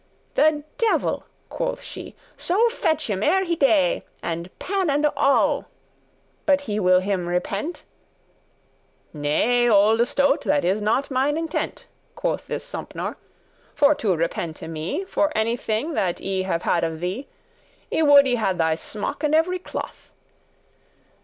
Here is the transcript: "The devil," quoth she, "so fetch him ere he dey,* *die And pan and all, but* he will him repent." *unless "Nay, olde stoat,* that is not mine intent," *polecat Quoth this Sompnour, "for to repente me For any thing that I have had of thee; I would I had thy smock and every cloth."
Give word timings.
"The 0.33 0.63
devil," 0.79 1.25
quoth 1.49 1.83
she, 1.83 2.15
"so 2.35 2.69
fetch 2.69 3.07
him 3.07 3.21
ere 3.21 3.43
he 3.43 3.55
dey,* 3.55 3.99
*die 3.99 4.03
And 4.23 4.49
pan 4.57 4.89
and 4.89 5.05
all, 5.15 5.67
but* 6.47 6.61
he 6.61 6.79
will 6.79 7.01
him 7.01 7.27
repent." 7.27 7.83
*unless 9.13 9.21
"Nay, 9.21 9.69
olde 9.69 10.07
stoat,* 10.07 10.41
that 10.41 10.65
is 10.65 10.81
not 10.81 11.11
mine 11.11 11.37
intent," 11.37 11.85
*polecat 11.85 12.15
Quoth 12.15 12.47
this 12.47 12.65
Sompnour, 12.65 13.15
"for 13.75 13.93
to 13.93 14.15
repente 14.15 14.67
me 14.67 15.03
For 15.05 15.31
any 15.35 15.55
thing 15.55 15.93
that 15.93 16.19
I 16.19 16.41
have 16.47 16.63
had 16.63 16.83
of 16.83 16.99
thee; 16.99 17.27
I 17.95 18.01
would 18.01 18.27
I 18.27 18.31
had 18.37 18.57
thy 18.57 18.73
smock 18.73 19.21
and 19.23 19.35
every 19.35 19.59
cloth." 19.59 20.09